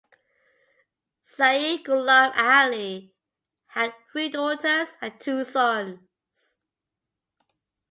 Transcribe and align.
Sayyid 1.25 1.85
Ghulam 1.85 2.33
Ali 2.35 3.13
had 3.67 3.93
three 4.11 4.29
daughters 4.29 4.97
and 4.99 5.19
two 5.19 5.43
sons. 5.43 6.57